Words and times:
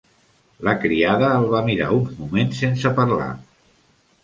La 0.67 0.71
criada 0.85 1.29
el 1.41 1.45
va 1.51 1.61
mirar 1.69 1.91
uns 1.99 2.17
moments 2.23 2.65
sense 2.65 2.95
parlar. 3.03 3.31